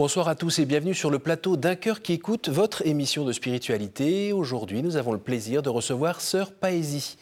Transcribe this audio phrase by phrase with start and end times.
[0.00, 3.32] Bonsoir à tous et bienvenue sur le plateau d'un cœur qui écoute votre émission de
[3.32, 4.32] spiritualité.
[4.32, 7.18] Aujourd'hui, nous avons le plaisir de recevoir Sœur Paésie.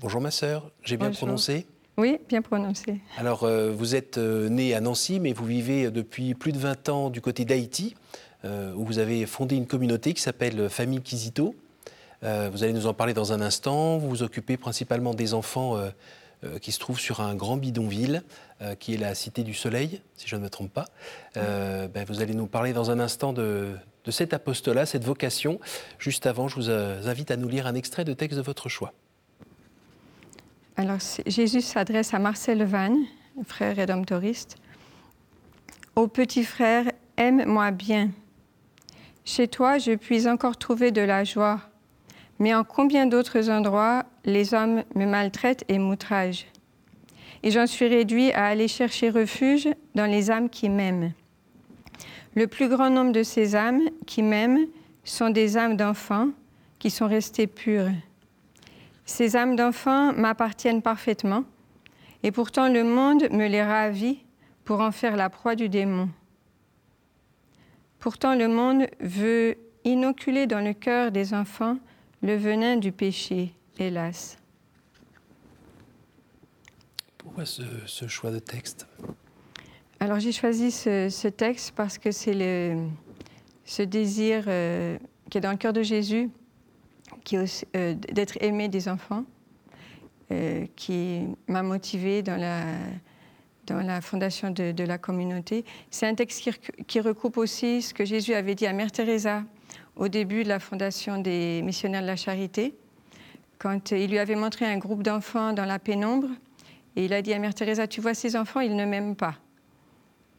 [0.00, 1.66] Bonjour ma sœur, j'ai bien prononcé
[1.98, 3.00] Oui, bien prononcé.
[3.18, 6.88] Alors, euh, vous êtes euh, née à Nancy, mais vous vivez depuis plus de 20
[6.88, 7.94] ans du côté d'Haïti,
[8.46, 11.54] euh, où vous avez fondé une communauté qui s'appelle Famille Kizito.
[12.22, 13.98] vous allez nous en parler dans un instant.
[13.98, 15.76] Vous vous occupez principalement des enfants
[16.44, 18.22] euh, qui se trouve sur un grand bidonville,
[18.60, 20.84] euh, qui est la Cité du Soleil, si je ne me trompe pas.
[21.38, 23.70] Euh, ben, vous allez nous parler dans un instant de,
[24.04, 25.58] de cet apostolat, cette vocation.
[25.98, 28.92] Juste avant, je vous invite à nous lire un extrait de texte de votre choix.
[30.76, 33.04] Alors, Jésus s'adresse à Marcel Vannes,
[33.46, 34.56] frère rédemptoriste.
[35.94, 36.84] Ô petit frère,
[37.16, 38.10] aime-moi bien.
[39.24, 41.60] Chez toi, je puis encore trouver de la joie
[42.38, 46.46] mais en combien d'autres endroits les hommes me maltraitent et m'outragent
[47.42, 51.12] Et j'en suis réduit à aller chercher refuge dans les âmes qui m'aiment.
[52.34, 54.66] Le plus grand nombre de ces âmes qui m'aiment
[55.04, 56.28] sont des âmes d'enfants
[56.78, 57.90] qui sont restées pures.
[59.06, 61.44] Ces âmes d'enfants m'appartiennent parfaitement,
[62.22, 64.24] et pourtant le monde me les ravit
[64.64, 66.10] pour en faire la proie du démon.
[68.00, 71.78] Pourtant le monde veut inoculer dans le cœur des enfants
[72.26, 74.36] le venin du péché, hélas.
[77.18, 78.86] Pourquoi ce, choix de texte?
[80.00, 82.76] Alors j'ai choisi ce, texte parce que c'est
[83.64, 84.98] ce désir euh,
[85.30, 86.30] qui est dans le cœur de Jésus,
[87.24, 89.24] qui euh, d'être aimé des enfants,
[90.32, 92.64] euh, qui m'a motivé dans la,
[93.66, 95.64] dans la fondation de, la communauté.
[95.90, 96.50] C'est un texte qui,
[96.86, 99.44] qui, recoupe aussi ce que Jésus avait dit à Mère Teresa
[99.96, 102.74] au début de la fondation des missionnaires de la charité,
[103.58, 106.28] quand il lui avait montré un groupe d'enfants dans la pénombre,
[106.94, 109.34] et il a dit à Mère Teresa, tu vois ces enfants, ils ne m'aiment pas,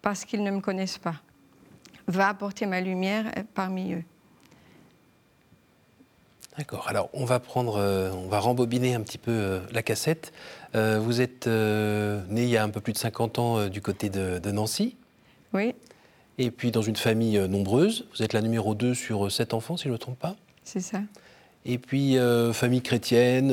[0.02, 1.16] parce qu'ils ne me connaissent pas.
[2.08, 4.04] Va apporter ma lumière parmi eux.
[6.58, 6.88] D'accord.
[6.88, 10.34] Alors, on va prendre, euh, on va rembobiner un petit peu euh, la cassette.
[10.74, 14.10] Euh, vous êtes né il y a un peu plus de 50 ans du côté
[14.10, 14.96] de, de Nancy.
[15.54, 15.76] Oui.
[16.40, 19.54] Et puis dans une famille euh, nombreuse, vous êtes la numéro 2 sur euh, sept
[19.56, 20.36] enfants, si je ne me trompe pas.
[20.64, 21.02] C'est ça.
[21.66, 23.52] Et puis euh, famille chrétienne,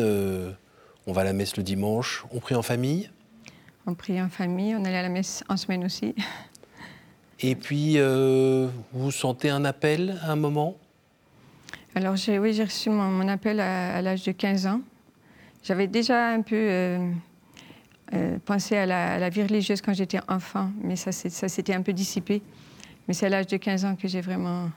[1.07, 3.11] on va à la messe le dimanche, on prie en famille?
[3.87, 6.15] On prie en famille, on allait à la messe en semaine aussi.
[7.41, 7.99] Et puis,
[8.93, 10.77] vous sentez un appel à un moment?
[11.95, 14.81] Alors oui, j'ai reçu mon, appel à, l'âge de 15 ans.
[15.63, 16.99] J'avais déjà un peu
[18.47, 21.83] pensé à la, à la, vie religieuse quand j'étais enfant, mais ça, ça s'était un
[21.83, 22.41] peu dissipé.
[23.07, 24.71] Mais c'est à l'âge de 15 ans que j'ai vraiment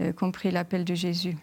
[0.00, 1.36] euh, compris l'appel de Jésus.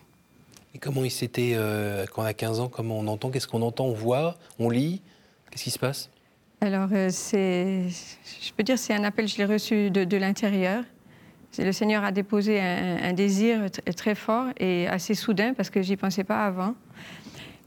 [0.75, 3.61] Et comment il s'était, euh, quand on a 15 ans, comment on entend Qu'est-ce qu'on
[3.61, 5.01] entend On voit On lit
[5.49, 6.09] Qu'est-ce qui se passe?
[6.61, 7.83] Alors, euh, c'est,
[8.41, 10.83] je peux dire c'est un appel, je l'ai reçu de, l'intérieur.
[11.57, 16.23] Le Seigneur a déposé un, désir très fort et assez soudain, parce que j'y pensais
[16.23, 16.73] pas avant,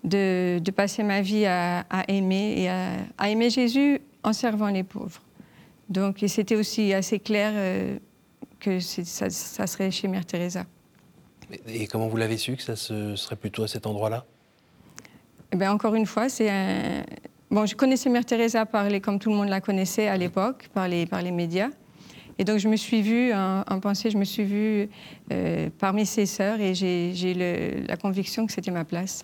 [0.03, 5.23] de, passer ma vie à, aimer et à, aimer Jésus en servant les pauvres.
[5.89, 7.53] Donc, c'était aussi assez clair
[8.67, 9.31] que ça,
[9.67, 10.65] serait chez Mère Teresa.
[11.69, 14.25] Et comment vous l'avez su que ça serait plutôt à cet endroit-là?
[15.53, 17.05] Eh bien, Encore une fois, c'est un...
[17.49, 20.89] Bon, je connaissais Mère Teresa par comme tout le monde la connaissait à l'époque, par
[20.89, 21.71] les, par les médias.
[22.39, 24.91] Et donc, je me suis vue, en, pensée, je me suis vue
[25.33, 29.23] euh, parmi ses sœurs et j'ai la conviction que c'était ma place.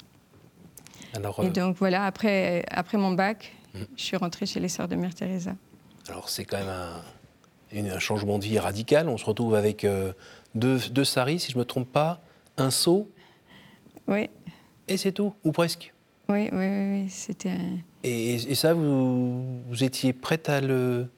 [1.14, 3.80] Alors, Et euh, donc, voilà, après, après mon bac, mmh.
[3.96, 5.54] je suis rentrée chez les sœurs de Mère Teresa.
[6.08, 7.02] Alors, c'est quand même un,
[7.74, 9.08] un changement de vie radical.
[9.08, 10.12] On se retrouve avec euh,
[10.54, 12.20] deux, deux saris, si je ne me trompe pas,
[12.56, 13.10] un seau.
[14.08, 14.28] Oui.
[14.88, 15.92] Et c'est tout, ou presque.
[16.28, 17.56] Oui, oui, oui, c'était.
[18.04, 21.08] Et, et, ça, vous, vous étiez prête à le,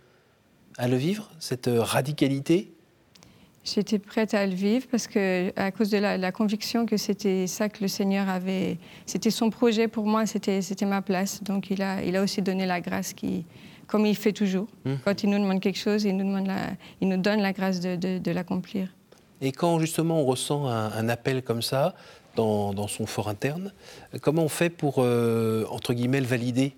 [0.77, 2.73] à le vivre, cette radicalité?
[3.65, 7.47] J'étais prête à le vivre parce que, à cause de la, la conviction que c'était
[7.47, 11.43] ça que le Seigneur avait, c'était son projet pour moi, c'était, c'était ma place.
[11.43, 13.47] Donc il a, il a aussi donné la grâce qui,
[13.87, 14.67] comme il fait toujours.
[14.87, 14.99] Hum.
[15.05, 16.51] Quand il nous demande quelque chose, il nous, demande
[17.01, 18.89] il nous donne la grâce de, l'accomplir.
[19.41, 21.95] Et quand justement on ressent un, appel comme ça
[22.37, 23.73] dans, son fort interne,
[24.21, 26.75] comment on fait pour, euh, entre guillemets, le valider?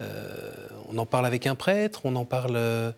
[0.00, 0.40] Euh,
[0.88, 2.92] On en parle avec un prêtre, on en parle euh,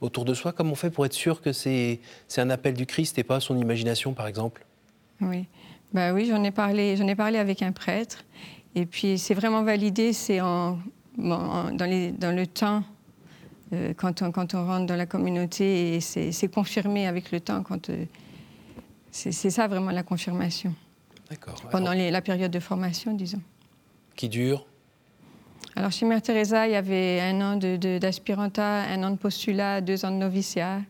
[0.00, 0.52] autour de soi.
[0.52, 2.00] Comment on fait pour être sûr que c'est
[2.36, 4.64] un appel du Christ et pas son imagination, par exemple?
[5.20, 5.46] Oui,
[5.92, 8.24] bah oui j'en ai, parlé, ai parlé avec un prêtre.
[8.74, 10.78] Et puis c'est vraiment validé, c'est en,
[11.16, 12.82] dans, dans le temps
[13.72, 17.62] euh, quand, on, quand, on, rentre dans la communauté et c'est confirmé avec le temps.
[17.62, 18.04] Quand, euh,
[19.10, 20.74] c'est ça vraiment la confirmation.
[21.30, 21.54] D'accord.
[21.70, 23.40] Pendant la période de formation, disons.
[24.16, 24.66] Qui dure?
[25.74, 30.04] Alors chez Mère Teresa, il y avait un an d'aspiranta, un an de postulat, deux
[30.04, 30.80] ans de noviciat,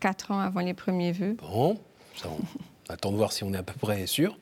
[0.00, 1.36] quatre ans avant les premiers vœux.
[1.40, 1.78] Bon,
[2.14, 2.40] ça, on
[2.92, 4.38] attend de voir si on est à peu près sûr.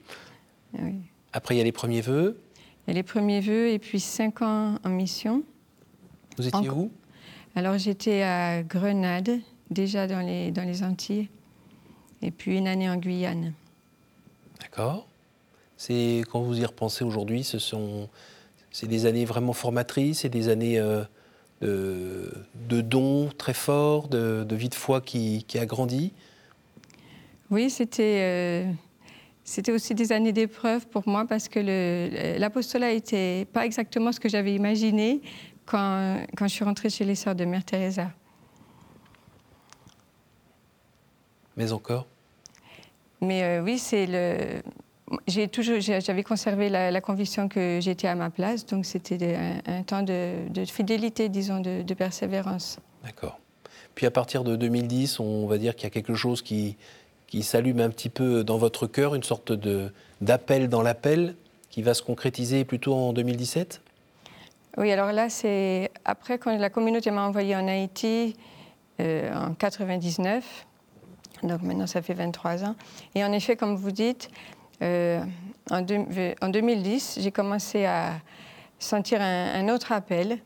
[0.79, 0.94] Oui.
[1.32, 2.40] Après, il y a les premiers vœux.
[2.87, 5.43] Il y a les premiers vœux et puis cinq ans en mission.
[6.37, 6.90] Vous étiez où?
[7.56, 9.39] Alors j'étais à Grenade,
[9.71, 11.29] déjà dans les, dans les Antilles,
[12.21, 13.53] et puis une année en Guyane.
[14.61, 15.06] D'accord.
[15.77, 18.09] C'est quand vous y repensez aujourd'hui, ce sont
[18.71, 21.05] c'est des années vraiment formatrices, c'est des années euh,
[21.61, 22.33] de,
[22.69, 26.12] de dons très forts, de, de vie de foi qui, qui a grandi?
[27.50, 28.73] Oui, c'était euh,
[29.45, 31.61] c'était aussi des années d'épreuve pour moi parce que
[32.39, 35.21] l'apostolat n'était pas exactement ce que j'avais imaginé
[35.66, 38.11] quand, quand je suis rentrée chez les sœurs de Mère Teresa.
[41.56, 42.06] Mais encore?
[43.20, 44.62] Mais euh, oui, c'est le.
[45.26, 49.61] J'ai toujours, j'avais conservé la, la conviction que j'étais à ma place, donc c'était un,
[49.66, 52.78] un temps de, de fidélité, disons, de, de persévérance.
[53.05, 53.38] D'accord.
[53.94, 56.76] Puis à partir de 2010, on va dire qu'il y a quelque chose qui,
[57.26, 61.37] qui s'allume un petit peu dans votre cœur, une sorte de, d'appel dans l'appel
[61.70, 63.82] qui va se concrétiser plutôt en 2017
[64.76, 68.37] Oui, alors là, c'est après quand la communauté m'a envoyé en Haïti
[69.00, 70.67] euh, en 99.
[71.44, 72.75] Donc maintenant, ça fait 23 ans.
[73.15, 74.31] Et en effet, comme vous dites,
[74.82, 75.23] euh,
[75.71, 78.15] en, deux- en 2010, j'ai commencé à
[78.81, 80.38] sentir un, autre appel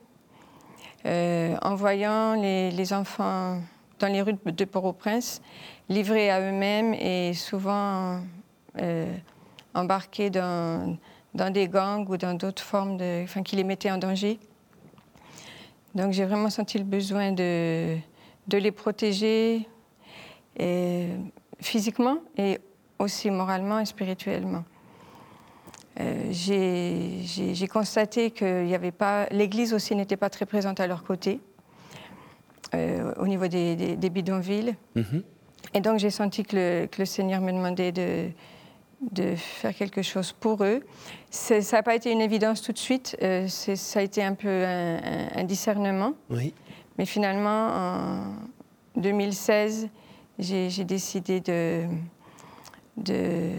[1.06, 3.60] euh, en voyant les, enfants
[3.98, 5.40] dans les rues de, Port-au-Prince
[5.88, 8.20] livrés à eux-mêmes et souvent
[8.80, 9.12] euh,
[9.74, 10.96] embarqués dans,
[11.38, 14.38] dans des gangs ou dans d'autres formes de, enfin, qui les mettaient en danger.
[15.94, 17.96] Donc j'ai vraiment senti le besoin de,
[18.48, 19.66] de les protéger
[20.58, 21.06] et,
[21.60, 22.58] physiquement et
[22.98, 24.64] aussi moralement et spirituellement.
[26.00, 30.86] Euh, j'ai- constaté que il y avait pas, l'Église aussi n'était pas très présente à
[30.86, 31.40] leur côté
[32.74, 34.74] euh, au niveau des, des- des bidonvilles.
[34.94, 35.22] Mhm.
[35.74, 38.30] Et donc j'ai senti que le, que le Seigneur me demandait de,
[39.00, 40.80] de faire quelque chose pour eux.
[41.30, 44.64] Ça n'a pas été une évidence tout de suite, euh, ça a été un peu
[44.64, 46.14] un, discernement.
[46.30, 46.52] Oui.
[46.98, 49.88] Mais finalement, en 2016,
[50.38, 51.84] j'ai décidé de,
[52.96, 53.50] de,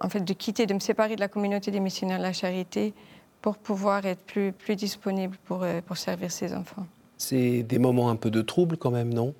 [0.00, 2.94] en fait, de quitter, de me séparer de la communauté des missionnaires de la charité
[3.40, 6.86] pour pouvoir être plus, plus disponible pour, euh, pour servir ces enfants.
[7.18, 9.34] C'est des moments un peu de trouble quand même, non?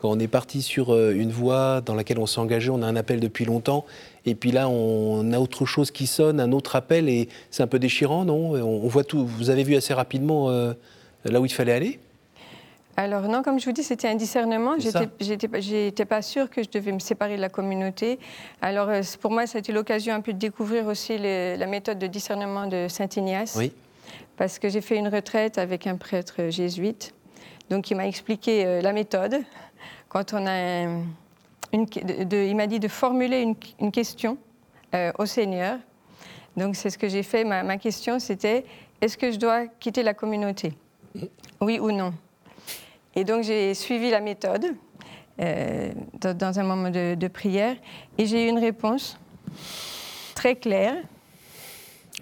[0.00, 2.86] Quand on est parti sur euh, une voie dans laquelle on s'est engagé, on a
[2.86, 3.84] un appel depuis longtemps,
[4.24, 7.66] et puis là on a autre chose qui sonne, un autre appel, et c'est un
[7.66, 8.52] peu déchirant, non?
[8.52, 9.26] On, voit tout.
[9.26, 10.72] Vous avez vu assez rapidement euh,
[11.24, 11.98] là où il fallait aller?
[12.96, 14.74] Alors non, comme je vous dis, c'était un discernement.
[14.78, 18.18] J'étais- pas- sûre que je devais me séparer de la communauté.
[18.62, 21.98] Alors euh, pour moi, ça a été l'occasion un peu de découvrir aussi la méthode
[21.98, 23.54] de discernement de Saint Ignace.
[23.58, 23.72] Oui.
[24.38, 27.12] Parce que j'ai fait une retraite avec un prêtre jésuite,
[27.68, 29.42] donc il m'a expliqué la méthode.
[30.10, 31.04] Quand on a un-
[31.72, 34.36] une, de- il m'a dit de formuler une, une question
[34.94, 35.78] euh, au Seigneur.
[36.56, 37.44] Donc c'est ce que j'ai fait.
[37.44, 38.64] Ma, ma question c'était
[39.00, 40.74] est-ce que je dois quitter la communauté?
[41.60, 42.12] Oui ou non?
[43.14, 44.66] Et donc j'ai suivi la méthode
[45.40, 47.76] euh, dans, dans un moment de, de prière
[48.18, 49.16] et j'ai eu une réponse
[50.34, 50.96] très claire.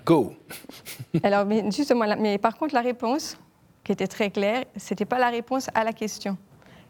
[0.05, 0.35] Go
[1.23, 3.37] Alors, mais justement, mais par contre, la réponse,
[3.83, 6.37] qui était très claire, c'était pas la réponse à la question.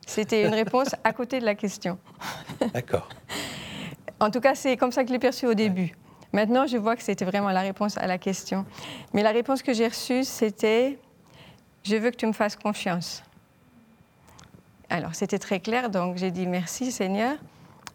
[0.08, 1.98] C'était une réponse à côté de la question.
[2.72, 3.10] D'accord.
[4.18, 5.94] En tout cas, c'est comme ça que je l'ai perçu au début.
[6.32, 8.64] Maintenant, je vois que c'était vraiment la réponse à la question.
[9.12, 10.98] Mais la réponse que j'ai reçue, c'était
[11.84, 13.22] Je veux que tu me fasses confiance.
[14.88, 17.36] Alors, c'était très clair, donc j'ai dit Merci Seigneur.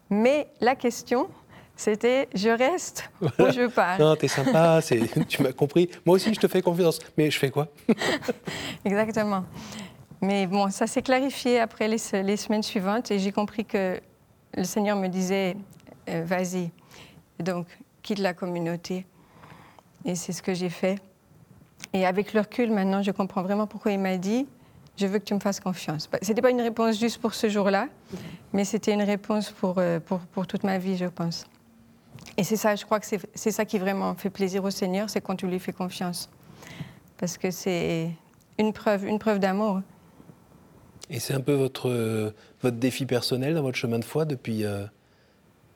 [0.08, 1.28] Mais la question,
[1.74, 3.98] c'était Je reste ou je pars?
[3.98, 4.80] Non, t'es sympa,
[5.28, 5.90] tu m'as compris.
[6.06, 7.00] Moi aussi, je te fais confiance.
[7.18, 7.66] Mais je fais quoi?
[8.84, 9.44] Exactement.
[10.24, 14.00] Mais bon, ça s'est clarifié après les, se- les semaines suivantes et j'ai compris que
[14.56, 15.54] le Seigneur me disait
[16.08, 16.70] euh, vas-y,
[17.40, 17.66] donc
[18.02, 19.04] quitte la communauté.
[20.06, 20.98] Et c'est ce que j'ai fait.
[21.92, 24.46] Et avec le recul, maintenant, je comprends vraiment pourquoi il m'a dit
[24.96, 26.08] je veux que tu me fasses confiance.
[26.22, 27.88] Ce n'était pas une réponse juste pour ce jour-là,
[28.52, 31.46] mais c'était une réponse pour, euh, pour, pour toute ma vie, je pense.
[32.38, 35.20] Et c'est ça, je crois que c'est ça qui vraiment fait plaisir au Seigneur, c'est
[35.20, 36.30] quand tu lui fais confiance.
[37.18, 38.08] Parce que c'est
[38.56, 39.80] une preuve, une preuve d'amour.
[41.10, 42.30] Et c'est un peu votre, euh,
[42.62, 44.84] votre défi personnel dans votre chemin de foi depuis, euh,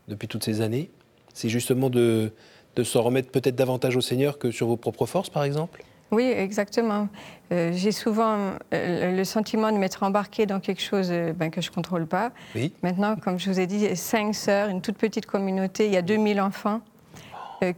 [0.08, 0.90] depuis toutes ces années?
[1.34, 2.32] C'est justement de,
[2.76, 5.82] de s'en remettre peut-être davantage au Seigneur que sur vos propres forces, par exemple?
[6.10, 7.08] Oui, exactement.
[7.52, 11.60] Euh, J'ai souvent euh, le sentiment de m'être embarquée dans quelque chose euh, ben, que
[11.60, 12.32] je ne contrôle pas.
[12.54, 12.72] Oui.
[12.82, 16.02] Maintenant, comme je vous ai dit, cinq sœurs, une toute petite communauté, il y a
[16.02, 16.80] 2000 enfants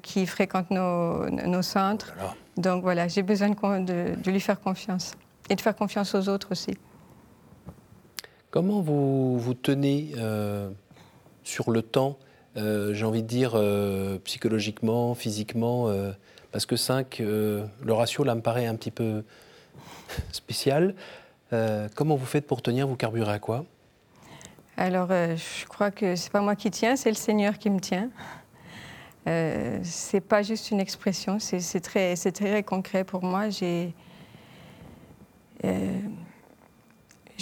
[0.03, 2.13] qui fréquentent nos, nos centres.
[2.19, 5.15] Alors, Donc voilà, j'ai besoin de, con- de- de lui faire confiance
[5.49, 6.77] et de faire confiance aux autres aussi.
[8.51, 10.13] Comment vous vous tenez
[11.45, 12.19] sur le temps,
[12.57, 13.61] j'ai envie de dire
[14.25, 15.89] psychologiquement, physiquement
[16.53, 19.23] Parce que 5, le ratio là me paraît un petit peu
[20.33, 20.95] spécial.
[21.95, 22.89] comment vous faites pour tenir?
[22.89, 23.65] Vous carburez à quoi?
[24.81, 27.81] Alors, euh, je crois que c'est pas moi qui tiens, c'est le Seigneur qui me
[27.81, 28.09] tient.
[29.27, 33.49] Euh, c'est pas juste une expression, c'est très, concret pour moi.
[35.65, 36.00] Euh,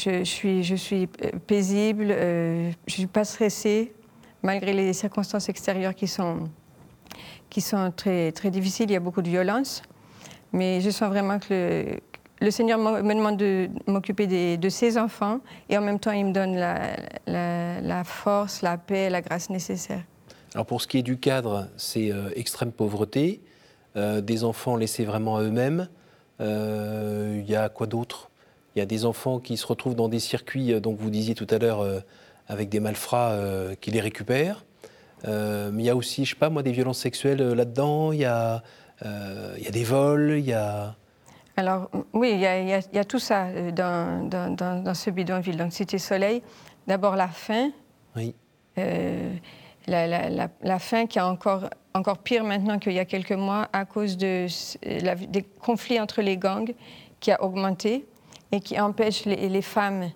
[0.09, 1.07] je, suis, suis
[1.47, 3.93] paisible, euh, je suis pas stressée,
[4.43, 6.49] malgré les circonstances extérieures qui sont,
[7.97, 8.91] très, difficiles.
[8.91, 9.83] Il y a beaucoup de violence,
[10.53, 11.99] mais je sens vraiment que
[12.41, 16.33] le, Seigneur me demande de m'occuper de ses enfants et en même temps, il me
[16.33, 20.03] donne la, force, la paix, la grâce nécessaire.
[20.55, 23.43] Alors pour ce qui est du cadre, c'est euh, extrême pauvreté,
[23.97, 25.89] euh, des enfants laissés vraiment à eux-mêmes.
[26.41, 28.28] Euh, il y a quoi d'autre?
[28.79, 31.49] Il y a des enfants qui se retrouvent dans des circuits, donc vous disiez tout
[31.51, 31.85] à l'heure,
[32.47, 33.37] avec des malfrats
[33.81, 34.65] qui les récupèrent.
[35.27, 38.13] mais il y a aussi, je sais pas moi, des violences sexuelles là-dedans.
[38.13, 38.63] Il y a,
[39.05, 40.95] il y a des vols, il y a...
[41.59, 42.47] Alors oui, il y,
[42.99, 45.57] a, tout ça euh, dans, ce bidonville.
[45.57, 46.41] Donc Cité Soleil,
[46.87, 47.73] d'abord la faim.
[48.15, 48.33] Oui.
[48.79, 49.35] Euh,
[49.89, 54.17] la, faim qui est encore, encore pire maintenant qu'il y a quelques mois à cause
[54.17, 54.47] de,
[55.27, 56.73] des conflits entre les gangs
[57.19, 58.07] qui a augmenté
[58.53, 60.11] et qui empêche les, femmes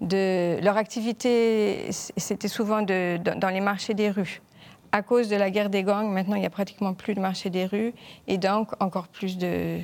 [0.00, 0.58] de...
[0.62, 4.42] Leur activité, c'était souvent dans les marchés des rues.
[4.90, 7.48] À cause de la guerre des gangs, maintenant, il n'y a pratiquement plus de marché
[7.48, 7.94] des rues
[8.28, 9.80] et donc encore plus de,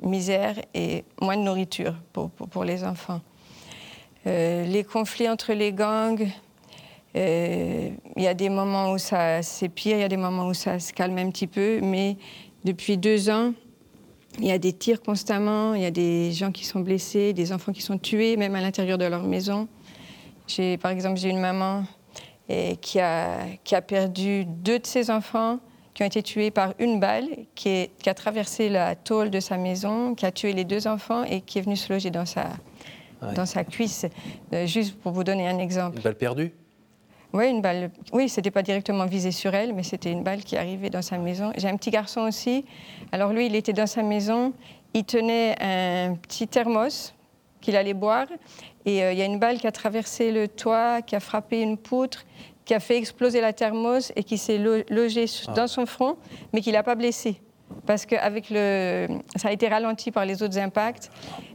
[0.00, 3.20] misère et moins de nourriture pour, pour, les enfants.
[4.26, 6.26] Euh, les conflits entre les gangs,
[7.16, 10.48] euh, il y a des moments où ça c'est pire, il y a des moments
[10.48, 12.16] où ça se calme un petit peu, mais
[12.64, 13.52] depuis deux ans,
[14.38, 17.52] il y a des tirs constamment, il y a des gens qui sont blessés, des
[17.52, 19.68] enfants qui sont tués, même à l'intérieur de leur maison.
[20.46, 21.84] J'ai, par exemple, j'ai une maman
[22.48, 25.58] et, qui, a, qui a perdu deux de ses enfants
[25.94, 30.14] qui ont été tués par une balle qui, a traversé la tôle de sa maison,
[30.14, 32.50] qui a tué les deux enfants et qui est venu se loger dans sa,
[33.34, 34.04] dans sa cuisse.
[34.52, 35.96] Euh, juste pour vous donner un exemple.
[35.96, 36.52] Une balle perdue?
[37.36, 37.90] Oui, une balle.
[38.12, 41.18] Oui, c'était pas directement visé sur elle, mais c'était une balle qui arrivait dans sa
[41.18, 41.52] maison.
[41.56, 42.64] J'ai un petit garçon aussi.
[43.12, 44.54] Alors lui, il était dans sa maison.
[44.94, 47.12] Il tenait un petit thermos
[47.60, 48.26] qu'il allait boire.
[48.86, 51.60] Et euh, il y a une balle qui a traversé le toit, qui a frappé
[51.60, 52.24] une poutre
[52.66, 55.52] qui a fait exploser la thermos et qui s'est logé ah.
[55.52, 56.16] dans son front,
[56.52, 57.40] mais qui l'a pas blessé.
[57.86, 59.06] Parce que avec le,
[59.36, 61.10] ça a été ralenti par les autres impacts.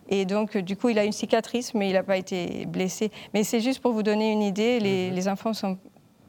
[0.09, 3.11] Et donc, du coup, il a une cicatrice, mais il n'a pas été blessé.
[3.33, 5.27] Mais c'est juste pour vous donner une idée, les, mhm.
[5.29, 5.77] enfants sont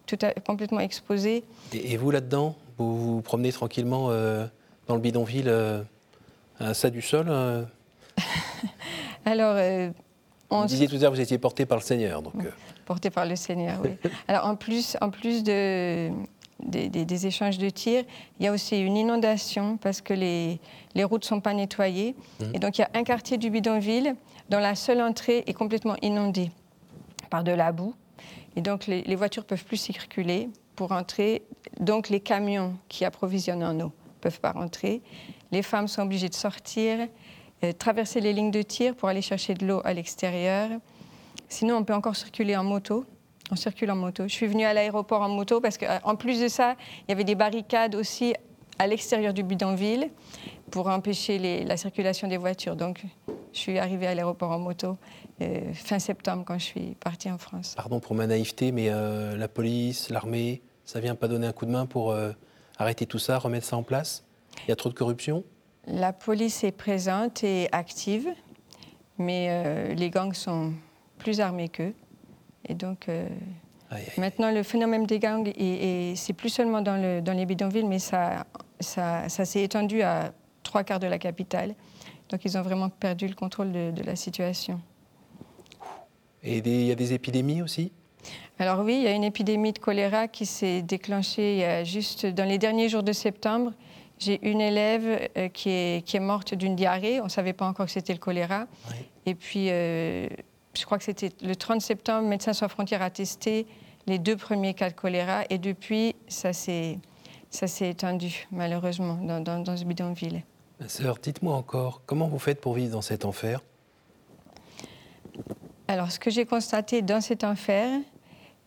[0.07, 1.45] tout complètement exposés.
[1.73, 4.47] Et, vous, là-dedans, vous vous promenez tranquillement euh,
[4.87, 5.83] dans le bidonville euh,
[6.59, 7.65] à ça du sol euh
[9.25, 9.57] Alors,
[10.51, 10.62] on...
[10.62, 12.23] Vous disiez tout à l'heure, vous étiez porté par le Seigneur.
[12.23, 12.35] Donc,
[12.85, 13.91] porté par le Seigneur, oui.
[14.29, 16.11] Alors en plus, en plus de,
[16.62, 18.04] des, échanges de tirs,
[18.38, 20.61] il y a aussi une inondation parce que les,
[20.95, 22.14] les routes ne sont pas nettoyées.
[22.40, 22.45] Mmh.
[22.54, 24.14] Et donc il y a un quartier du bidonville
[24.49, 26.50] dont la seule entrée est complètement inondée
[27.31, 27.95] par de la boue.
[28.57, 31.42] Et donc les, les voitures peuvent plus circuler pour entrer.
[31.81, 35.02] Donc les camions qui approvisionnent en eau peuvent pas rentrer.
[35.50, 37.09] Les femmes sont obligées de sortir,
[37.64, 40.71] euh, traverser les lignes de tir pour aller chercher de l'eau à l'extérieur.
[41.49, 43.04] Sinon, on peut encore circuler en moto.
[43.52, 44.23] On circule en moto.
[44.26, 47.23] Je suis venue à l'aéroport en moto parce qu'en plus de ça, il y avait
[47.23, 48.32] des barricades aussi
[48.78, 50.09] à l'extérieur du bidonville
[50.71, 52.76] pour empêcher la circulation des voitures.
[52.76, 53.04] Donc,
[53.52, 54.97] je suis arrivée à l'aéroport en moto
[55.42, 57.75] euh, fin septembre quand je suis partie en France.
[57.76, 61.66] Pardon pour ma naïveté, mais euh, la police, l'armée, ça vient pas donner un coup
[61.66, 62.32] de main pour euh,
[62.78, 64.25] arrêter tout ça, remettre ça en place?
[64.64, 65.44] Il y a trop de corruption?
[65.87, 68.30] La police est présente et active,
[69.18, 70.73] mais les gangs sont
[71.18, 71.92] plus armés qu'eux.
[72.69, 73.28] Et donc, euh,
[74.19, 77.99] maintenant, le phénomène des gangs, et, c'est plus seulement dans, le, dans, les bidonvilles, mais
[77.99, 78.47] ça,
[78.81, 81.75] ça, ça s'est étendu à trois quarts de la capitale.
[82.28, 84.81] Donc, ils ont vraiment perdu le contrôle de, la situation.
[86.42, 87.92] Et il y a des épidémies aussi?
[88.59, 92.45] Alors oui, il y a une épidémie de choléra qui s'est déclenchée a juste dans
[92.45, 93.73] les derniers jours de septembre.
[94.19, 97.21] J'ai une élève euh, qui, est, qui, est, morte d'une diarrhée.
[97.21, 98.66] On ne savait pas encore que c'était le choléra.
[99.26, 100.28] Et puis, euh,
[100.75, 103.67] je crois que c'était le 30 septembre, Médecins sans frontières a testé
[104.07, 106.99] les deux premiers cas de choléra et depuis, ça s'est,
[107.50, 110.43] ça s'est étendu, malheureusement, dans, dans, ce bidonville.
[110.88, 113.61] Sœur, dites-moi encore, comment vous faites pour vivre dans cet enfer?
[115.87, 118.00] Alors, ce que j'ai constaté dans cet enfer,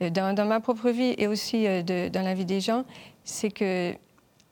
[0.02, 2.86] euh, dans, ma propre vie et aussi euh, dans la vie des gens,
[3.24, 3.94] c'est que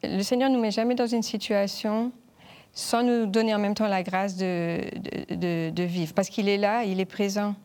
[0.04, 2.12] le Seigneur ne nous met jamais dans une situation
[2.74, 4.82] sans nous donner en même temps la grâce de,
[5.30, 6.14] de, vivre.
[6.14, 7.56] Parce qu'il est là, il est présent.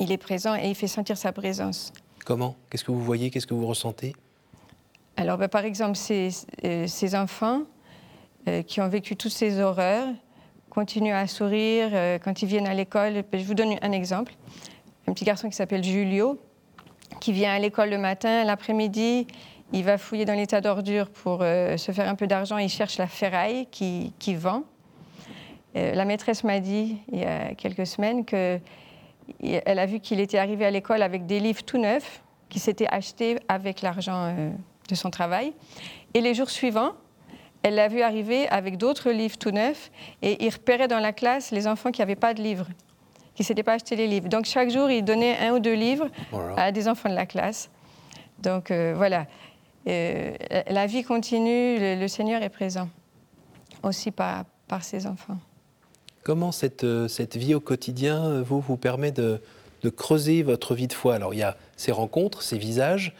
[0.00, 1.92] Il est présent et il fait sentir sa présence.
[2.24, 2.56] Comment?
[2.70, 3.30] Qu'est-ce que vous voyez?
[3.30, 4.14] Qu'est-ce que vous ressentez?
[5.16, 6.30] Alors, ben, par exemple, ces,
[6.64, 7.62] euh, ces enfants
[8.48, 10.08] euh, qui ont vécu toutes ces horreurs
[10.70, 13.22] continuent à sourire euh, quand ils viennent à l'école.
[13.32, 14.34] Je vous donne un exemple.
[15.06, 16.38] Un petit garçon qui s'appelle Julio,
[17.20, 19.26] qui vient à l'école le matin, l'après-midi,
[19.72, 22.58] il va fouiller dans l'état d'ordure pour euh, se faire un peu d'argent.
[22.58, 24.62] Il cherche la ferraille qui, vend.
[25.76, 28.60] Euh, la maîtresse m'a dit il y a quelques semaines qu'elle
[29.40, 33.38] a vu qu'il était arrivé à l'école avec des livres tout neufs qui s'étaient achetés
[33.48, 34.50] avec l'argent euh,
[34.88, 35.52] de son travail.
[36.14, 36.92] Et les jours suivants,
[37.62, 39.90] elle l'a vu arriver avec d'autres livres tout neufs
[40.22, 42.68] et il repérait dans la classe les enfants qui n'avaient pas de livres,
[43.34, 44.28] qui ne s'étaient pas achetés les livres.
[44.28, 46.08] Donc chaque jour, il donnait un ou deux livres
[46.56, 47.68] à des enfants de la classe.
[48.38, 49.26] Donc voilà.
[49.86, 50.34] Euh,
[50.68, 52.88] la vie continue, le, Seigneur est présent
[53.82, 55.38] aussi par, par ses enfants.
[56.24, 59.40] Comment cette, euh, cette vie au quotidien euh, vous, vous permet de,
[59.82, 61.14] de, creuser votre vie de foi?
[61.14, 63.14] Alors il y a ces rencontres, ces visages.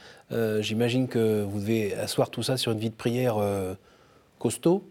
[0.58, 3.36] J'imagine que vous devez asseoir tout ça sur une vie de prière
[4.40, 4.82] costaud.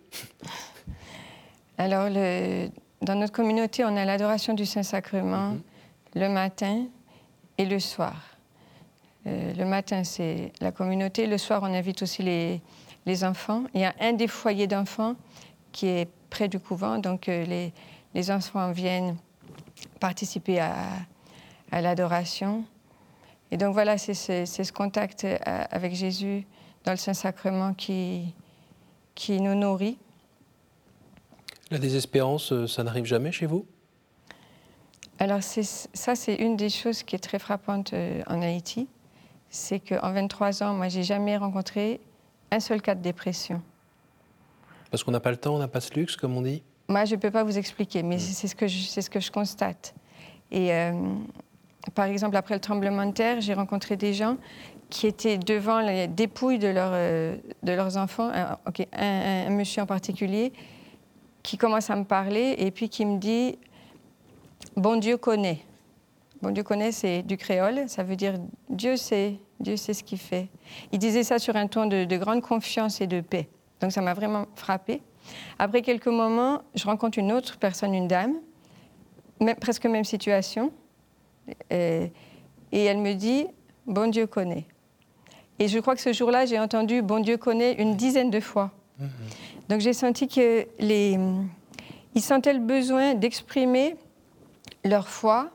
[1.77, 2.69] Alors le,
[3.01, 5.61] dans notre communauté, on a l'adoration du Saint-Sacrement mhm.
[6.15, 6.85] le matin
[7.57, 8.34] et le soir.
[9.27, 11.25] Euh, le matin, c'est la communauté.
[11.25, 12.61] Le soir, on invite aussi les,
[13.05, 13.63] les enfants.
[13.73, 15.15] Il y a un des foyers d'enfants
[15.71, 16.99] qui est près du couvent.
[16.99, 17.73] Donc, euh, les,
[18.13, 19.17] les, enfants viennent
[19.99, 20.75] participer à,
[21.71, 22.65] à l'adoration.
[23.51, 25.37] Et donc, voilà, c'est ce contact euh,
[25.71, 26.45] avec Jésus
[26.83, 28.33] dans le Saint-Sacrement qui,
[29.15, 29.97] qui nous nourrit.
[31.71, 33.65] La désespérance, ça n'arrive jamais chez vous?
[35.17, 37.95] Alors, ça, c'est une des choses qui est très frappante
[38.27, 38.87] en Haïti
[39.55, 42.01] c'est qu'en 23 ans, moi, j'ai jamais rencontré
[42.51, 43.61] un seul cas de dépression.
[44.91, 46.61] Parce qu'on n'a pas le temps, on n'a pas ce luxe, comme on dit?
[46.89, 48.19] Moi, je ne peux pas vous expliquer, mais mm.
[48.19, 49.95] c'est ce, que je, ce que je constate.
[50.51, 50.91] Et euh,
[51.95, 54.37] par exemple, après le tremblement de terre, j'ai rencontré des gens
[54.89, 58.57] qui étaient devant les dépouilles de, euh, de leurs enfants, un,
[58.93, 60.53] un, monsieur en particulier,
[61.43, 63.57] qui commence à me parler et puis qui me dit
[64.75, 65.64] Bon Dieu connaît.
[66.45, 68.35] Bon Dieu connaît, c'est du créole, ça veut dire
[68.69, 70.47] Dieu sait, Dieu sait ce qu'il fait.
[70.91, 73.49] Il disait ça sur un ton de, grande confiance et de paix.
[73.81, 75.01] Donc ça m'a vraiment frappée.
[75.57, 78.35] Après quelques moments, je rencontre une autre personne, une dame,
[79.59, 80.71] presque même situation,
[81.71, 82.11] et,
[82.71, 83.47] elle me dit
[83.87, 84.67] Bon Dieu connaît.
[85.57, 88.69] Et je crois que ce jour-là, j'ai entendu Bon Dieu connaît une dizaine de fois.
[88.99, 89.09] Mhm.
[89.69, 91.17] Donc j'ai senti que les,
[92.13, 93.95] ils sentaient le besoin d'exprimer
[94.83, 95.49] leur foi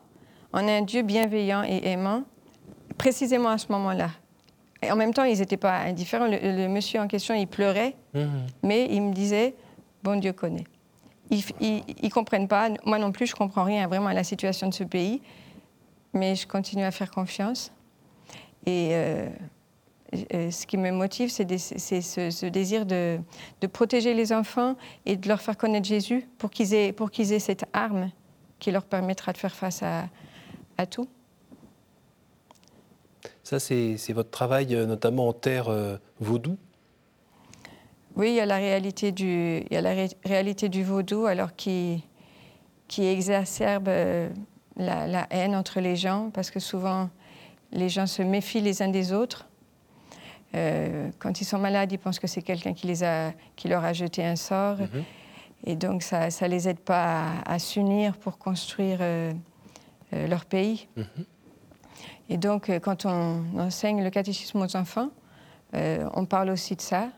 [0.53, 2.25] en un Dieu bienveillant et aimant
[2.99, 4.11] précisément à ce moment-là.
[4.83, 6.27] Et en même temps, ils n'étaient pas indifférents.
[6.27, 8.47] Le, monsieur en question, il pleurait, mhm.
[8.63, 9.55] mais il me disait
[10.03, 10.65] Bon Dieu connaît.
[11.31, 11.45] Ils
[12.03, 14.75] ne comprennent pas, moi non plus, je ne comprends rien vraiment à la situation de
[14.75, 15.23] ce pays,
[16.13, 17.73] mais je continue à faire confiance.
[18.67, 19.29] Et euh,
[20.35, 23.21] euh, ce qui me motive, c'est ce, désir de,
[23.73, 28.11] protéger les enfants et de leur faire connaître Jésus pour qu'ils aient, aient, cette arme
[28.59, 30.07] qui leur permettra de faire face à,
[30.81, 31.09] à tout.
[33.45, 36.57] Ça, c'est votre travail, euh, notamment en terre euh, vaudou?
[38.17, 41.55] Oui, il y a la réalité du, il y a la réalité du vaudou, alors
[41.55, 42.05] qui,
[42.89, 44.29] qui exacerbe euh,
[44.77, 47.11] la, haine entre les gens, parce que souvent,
[47.73, 49.47] les gens se méfient les uns des autres.
[50.53, 53.93] quand ils sont malades, ils pensent que c'est quelqu'un qui, les a, qui leur a
[53.93, 54.79] jeté un sort.
[54.79, 55.05] Mhm.
[55.67, 59.01] Et donc, ça ne les aide pas à, s'unir pour construire
[60.13, 60.89] leur pays.
[60.97, 61.25] Mhm.
[62.31, 65.11] Et donc, euh, quand on enseigne le catéchisme aux enfants,
[65.75, 67.09] euh, on parle aussi de ça.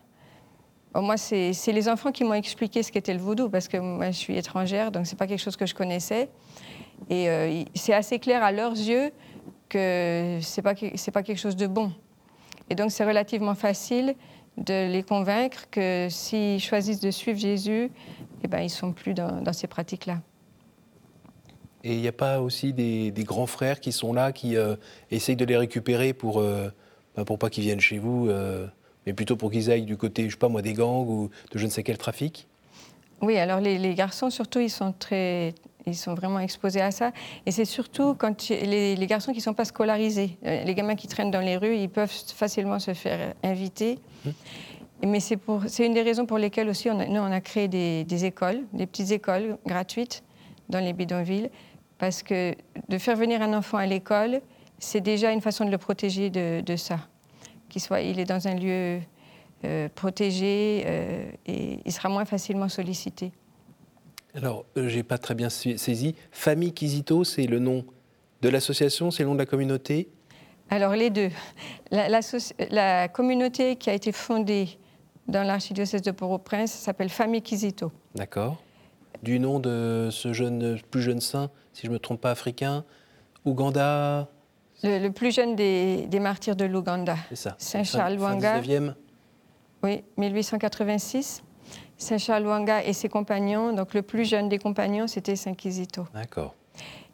[0.95, 4.17] moi, c'est les enfants qui m'ont expliqué ce qu'était le vaudou, parce que moi, je
[4.17, 6.29] suis étrangère, donc ce n'est pas quelque chose que je connaissais.
[7.09, 9.11] Et euh, c'est assez clair à leurs yeux
[9.69, 11.91] que ce n'est pas, pas quelque chose de bon.
[12.69, 14.15] Et donc, c'est relativement facile
[14.57, 17.91] de les convaincre que s'ils choisissent de suivre Jésus,
[18.43, 20.21] eh ben, ils ne sont plus dans ces pratiques-là.
[21.83, 24.75] Et il n'y a pas aussi des, grands frères qui sont là, qui euh,
[25.11, 26.69] essayent de les récupérer pour, euh,
[27.15, 28.67] bah, pour pas qu'ils viennent chez vous, euh,
[29.05, 31.59] mais plutôt pour qu'ils aillent du côté, je sais pas moi, des gangs ou de
[31.59, 32.47] je ne sais quel trafic
[33.21, 35.53] Oui, alors les, garçons surtout, ils sont très,
[35.85, 37.11] ils sont vraiment exposés à ça.
[37.45, 41.31] Et c'est surtout quand les, garçons qui ne sont pas scolarisés, les gamins qui traînent
[41.31, 43.99] dans les rues, ils peuvent facilement se faire inviter.
[44.23, 44.29] Mmh.
[45.05, 48.23] Mais c'est une des raisons pour lesquelles aussi on nous on a créé des, des
[48.23, 50.23] écoles, des petites écoles gratuites
[50.69, 51.49] dans les bidonvilles
[51.97, 52.55] parce que
[52.89, 54.41] de faire venir un enfant à l'école,
[54.79, 56.99] c'est déjà une façon de le protéger de, ça.
[57.69, 58.99] Qu'il soit, il est dans un lieu
[59.63, 60.85] euh, protégé
[61.45, 63.31] et il sera moins facilement sollicité.
[64.35, 66.15] Alors, je n'ai pas très bien saisi.
[66.31, 67.85] Famille Kizito, c'est le nom
[68.41, 70.09] de l'association, c'est le nom de la communauté?
[70.69, 71.29] Alors, les deux.
[71.91, 74.79] La, communauté qui a été fondée
[75.27, 77.91] dans l'archidiocèse de Port-au-Prince s'appelle Famille Kizito.
[78.15, 78.57] D'accord.
[79.23, 82.83] Du nom de ce jeune, plus jeune saint, si je ne me trompe pas, africain,
[83.45, 84.27] Ouganda
[84.83, 87.15] le, plus jeune des, martyrs de l'Ouganda.
[87.29, 87.55] C'est ça.
[87.57, 88.61] Saint Charles Wanga.
[89.81, 91.41] Oui, 1886.
[91.97, 93.71] Saint Charles Wanga et ses compagnons.
[93.71, 96.05] Donc le plus jeune des compagnons, c'était Saint Kizito.
[96.13, 96.53] D'accord.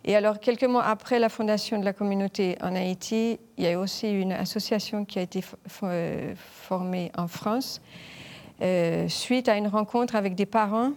[0.04, 3.80] Et alors, quelques mois après la fondation de la communauté en Haïti, il y a
[3.80, 5.44] aussi une association qui a été
[5.84, 7.82] euh, formée en France
[8.62, 10.94] euh, suite à une rencontre avec des parents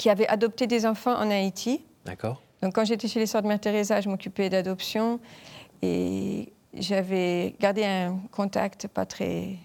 [0.00, 1.84] qui avaient adopté des enfants en Haïti.
[2.06, 2.40] D'accord.
[2.62, 5.20] Donc, quand j'étais chez les Sœurs de Mère Teresa, je m'occupais d'adoption.
[5.82, 9.56] Et j'avais gardé un contact, pas très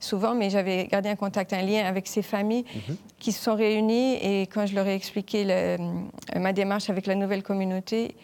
[0.00, 2.96] souvent, mais j'avais gardé un contact, un lien avec ces familles mhm.
[3.18, 4.14] qui se sont réunies.
[4.14, 5.76] Et quand je leur ai expliqué euh,
[6.34, 8.16] ma démarche avec la nouvelle communauté,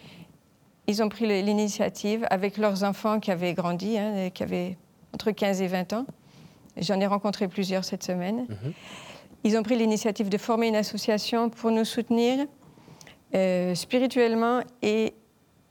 [0.87, 4.75] ils ont pris l'initiative avec leurs enfants qui avaient grandi, hein, qui avaient
[5.13, 6.05] entre 15 et 20 ans.
[6.77, 8.47] J'en ai rencontré plusieurs cette semaine.
[8.49, 8.73] Mhm.
[9.43, 12.45] Ils ont pris l'initiative de former une association pour nous soutenir
[13.35, 15.13] euh, spirituellement et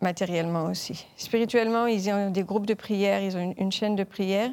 [0.03, 1.07] matériellement aussi.
[1.17, 4.51] Spirituellement, ils ont des groupes de prière, ils ont une, chaîne de prière,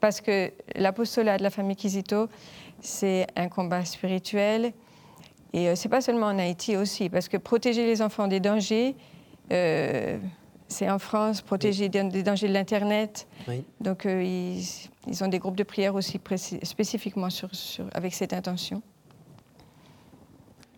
[0.00, 2.28] parce que l'apostolat de la famille Kizito,
[2.80, 4.72] c'est un combat spirituel.
[5.52, 8.96] Et euh, c'est pas seulement en Haïti aussi, parce que protéger les enfants des dangers,
[9.50, 10.18] euh,
[10.68, 13.26] c'est en France, protéger des, dangers de l'Internet.
[13.80, 14.87] Donc euh, ils,
[15.22, 16.20] ont des groupes de prière aussi
[16.62, 17.50] spécifiquement sur,
[17.92, 18.82] avec cette intention.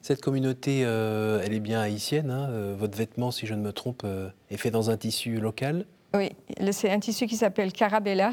[0.03, 2.31] Cette communauté, euh, elle est bien haïtienne.
[2.31, 5.39] Hein, euh, votre vêtement, si je ne me trompe, euh, est fait dans un tissu
[5.39, 5.85] local?
[6.15, 6.31] Oui,
[6.73, 8.33] c'est un tissu qui s'appelle Carabella.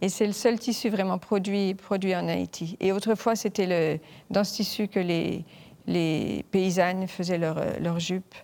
[0.00, 2.76] Et c'est le seul tissu vraiment produit, produit en Haïti.
[2.80, 5.44] Et autrefois, c'était dans ce tissu que les,
[5.86, 8.34] les paysannes faisaient leurs leur jupes.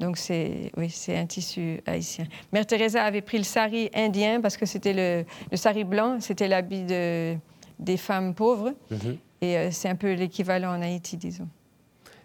[0.00, 2.24] Donc, c'est oui, un tissu haïtien.
[2.52, 6.48] Mère Teresa avait pris le sari indien parce que c'était le, le, sari blanc, c'était
[6.48, 7.36] l'habit de,
[7.78, 8.74] des femmes pauvres.
[8.90, 9.18] Mhm.
[9.42, 11.48] Et c'est un peu l'équivalent en Haïti, disons.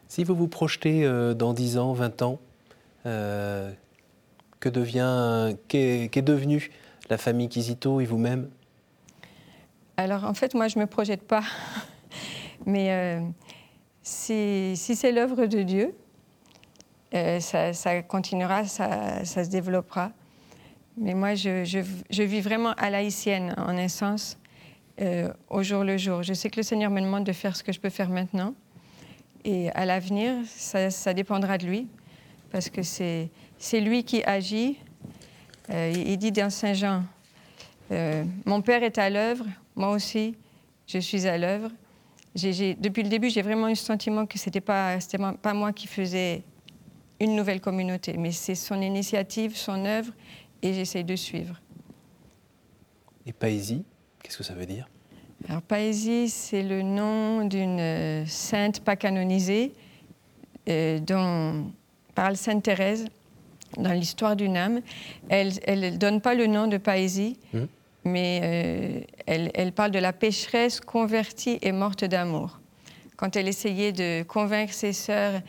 [0.07, 2.39] Si vous vous projetez euh, dans 10 ans, 20 ans,
[3.05, 3.71] euh,
[4.59, 6.71] que devient, qu'est, devenue
[7.09, 8.49] la famille Kizito et vous-même?
[9.97, 11.43] Alors en fait, moi, je ne me projette pas.
[12.65, 13.19] Mais euh,
[14.01, 15.95] si, c'est l'œuvre de Dieu,
[17.39, 20.12] ça, continuera, ça, se développera.
[20.97, 24.38] Mais moi, je, vis vraiment à l'haïtienne, en un sens,
[25.49, 26.23] au jour le jour.
[26.23, 28.54] Je sais que le Seigneur me demande de faire ce que je peux faire maintenant.
[29.47, 31.88] Et à l'avenir, ça, dépendra de lui,
[32.51, 33.30] parce que c'est
[33.80, 34.80] lui qui agit.
[35.69, 37.04] Euh, il dit dans Saint Jean,
[37.91, 40.36] euh, Mon Père est à l'œuvre, moi aussi,
[40.88, 41.69] je suis à l'œuvre.
[42.36, 44.97] depuis le début, j'ai vraiment eu le sentiment que ce n'était pas
[45.54, 46.41] moi qui faisais
[47.19, 50.12] une nouvelle communauté, mais c'est son initiative, son œuvre,
[50.62, 51.62] et j'essaie de suivre.
[53.25, 53.84] Et Paésie,
[54.21, 54.88] qu'est-ce que ça veut dire?
[55.47, 59.73] Alors, Paésie, c'est le nom d'une euh, sainte pas canonisée
[60.69, 61.71] euh, dont
[62.15, 63.06] parle Sainte Thérèse
[63.78, 64.82] dans l'histoire d'une âme.
[65.30, 67.60] Elle ne donne pas le nom de Paésie, mmh.
[68.06, 72.60] mais euh, elle, elle, parle de la pécheresse convertie et morte d'amour.
[73.17, 75.41] Quand elle essayait de convaincre ses sœurs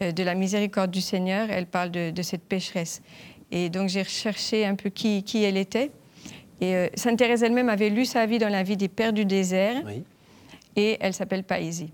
[0.00, 3.02] de la miséricorde du Seigneur, elle parle de, de cette pécheresse.
[3.50, 5.90] Et donc j'ai recherché un peu qui, qui elle était.
[6.60, 9.24] Et euh, Sainte Thérèse elle-même avait lu sa vie dans la vie des Pères du
[9.24, 9.82] désert.
[10.74, 11.92] Et elle s'appelle Paésie.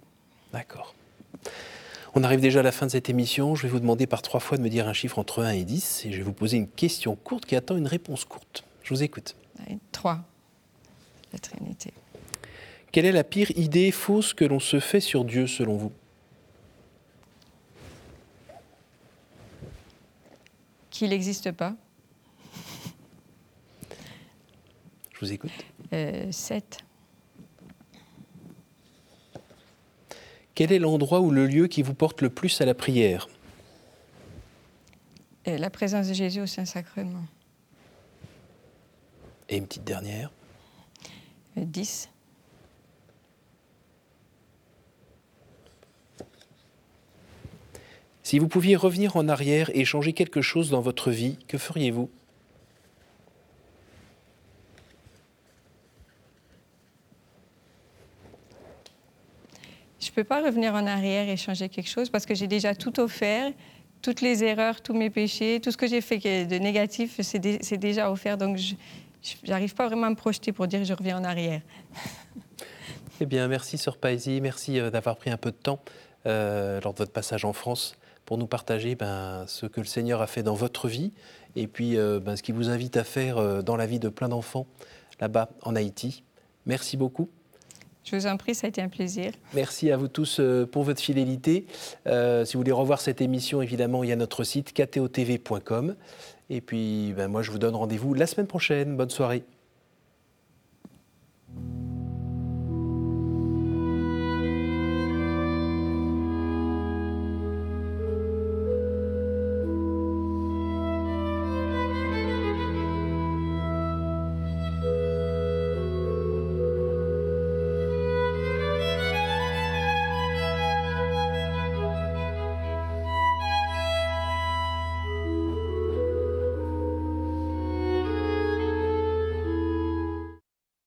[0.52, 0.94] D'accord.
[2.14, 3.54] On arrive déjà à la fin de cette émission.
[3.54, 5.64] Je vais vous demander par trois fois de me dire un chiffre entre 1 et
[5.64, 6.06] 10.
[6.06, 8.64] Et je vais vous poser une question courte qui attend une réponse courte.
[8.82, 9.36] Je vous écoute.
[9.92, 10.18] 3.
[11.32, 11.92] La Trinité.
[12.90, 15.92] Quelle est la pire idée fausse que l'on se fait sur Dieu selon vous?
[20.92, 21.74] Qu'il n'existe pas.
[25.20, 25.50] vous écoute.
[25.90, 25.94] 7.
[25.94, 26.58] Euh,
[30.54, 33.28] Quel est l'endroit ou le lieu qui vous porte le plus à la prière?
[35.48, 37.24] Euh, La présence de Jésus au Saint-Sacrement.
[39.48, 40.30] Et une petite dernière
[41.56, 42.08] 10.
[48.22, 52.08] Si vous pouviez revenir en arrière et changer quelque chose dans votre vie, que feriez-vous?
[59.98, 62.74] Je ne peux pas revenir en arrière et changer quelque chose parce que j'ai déjà
[62.74, 63.52] tout offert,
[64.02, 68.10] toutes les erreurs, tous mes péchés, tout ce que j'ai fait de négatif, c'est déjà
[68.10, 68.36] offert.
[68.36, 68.74] Donc, je
[69.46, 71.60] n'arrive pas vraiment à me projeter pour dire que je reviens en arrière.
[73.20, 75.78] Eh bien, merci Sœur Paisy, merci d'avoir pris un peu de temps
[76.24, 77.94] lors de votre passage en France
[78.32, 81.12] pour nous partager ben, ce que le Seigneur a fait dans votre vie
[81.54, 84.66] et puis ben, ce qu'il vous invite à faire dans la vie de plein d'enfants
[85.20, 86.24] là-bas en Haïti.
[86.64, 87.28] Merci beaucoup.
[88.04, 89.32] Je vous en prie, ça a été un plaisir.
[89.54, 91.66] Merci à vous tous euh, pour votre fidélité.
[92.06, 95.94] Euh, si vous voulez revoir cette émission, évidemment, il y a notre site ktotv.com.
[96.50, 98.96] Et puis, ben, moi, je vous donne rendez-vous la semaine prochaine.
[98.96, 99.44] Bonne soirée.